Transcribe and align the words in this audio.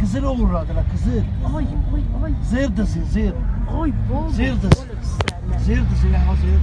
Kızıl 0.00 0.22
olur 0.24 0.54
adına 0.54 0.82
kızıl. 0.92 1.10
Ay 1.56 1.64
ay 1.94 2.24
ay 2.24 2.32
Zırdası 2.42 3.04
zır. 3.04 3.32
ay 3.82 3.92
bol 4.12 4.28
Zırdası. 4.28 4.86
bol 5.66 6.06
ya 6.06 6.20
zır. 6.36 6.58